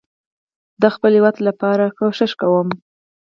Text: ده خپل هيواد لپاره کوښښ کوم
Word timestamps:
ده 0.81 0.87
خپل 0.95 1.11
هيواد 1.17 1.37
لپاره 1.47 1.85
کوښښ 1.97 2.31
کوم 2.41 2.67